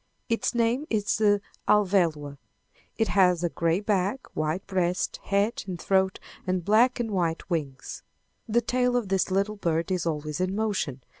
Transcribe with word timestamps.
Its 0.29 0.55
name 0.55 0.87
is 0.89 1.17
the 1.17 1.41
Alvéloa. 1.67 2.39
It 2.97 3.09
has 3.09 3.43
a 3.43 3.49
gray 3.49 3.79
back, 3.79 4.25
white 4.35 4.65
breast, 4.65 5.17
head 5.25 5.63
and 5.67 5.79
throat, 5.79 6.19
and 6.47 6.65
black 6.65 6.99
and 6.99 7.11
white 7.11 7.47
wings. 7.51 8.01
The 8.49 8.61
tail 8.61 8.95
of 8.97 9.09
this 9.09 9.29
little 9.29 9.57
bird 9.57 9.91
is 9.91 10.07
always 10.07 10.41
in 10.41 10.55
motion. 10.55 11.03